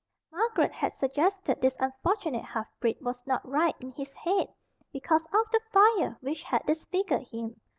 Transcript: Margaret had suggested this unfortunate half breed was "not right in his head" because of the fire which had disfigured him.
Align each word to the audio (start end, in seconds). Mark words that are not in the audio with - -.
Margaret 0.31 0.71
had 0.71 0.93
suggested 0.93 1.61
this 1.61 1.77
unfortunate 1.79 2.43
half 2.43 2.65
breed 2.79 2.97
was 3.01 3.21
"not 3.27 3.47
right 3.47 3.75
in 3.79 3.91
his 3.91 4.13
head" 4.15 4.51
because 4.91 5.25
of 5.27 5.47
the 5.51 5.59
fire 5.71 6.17
which 6.21 6.41
had 6.41 6.65
disfigured 6.65 7.27
him. 7.31 7.61